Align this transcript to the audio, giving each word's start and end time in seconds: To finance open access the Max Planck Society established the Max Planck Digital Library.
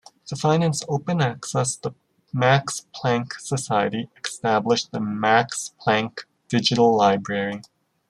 To 0.29 0.35
finance 0.35 0.81
open 0.89 1.21
access 1.21 1.75
the 1.75 1.91
Max 2.33 2.87
Planck 2.91 3.33
Society 3.39 4.09
established 4.25 4.91
the 4.91 4.99
Max 4.99 5.75
Planck 5.79 6.21
Digital 6.49 6.97
Library. 6.97 7.61